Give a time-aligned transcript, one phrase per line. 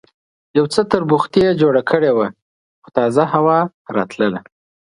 [0.57, 2.27] یو څه تربوختي یې جوړه کړې وه،
[2.83, 3.59] خو تازه هوا
[3.95, 4.39] راتلله.